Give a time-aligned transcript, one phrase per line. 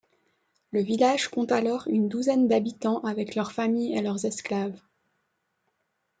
[0.71, 4.81] Le village compte alors une douzaine d'habitants avec leurs familles et leurs esclaves.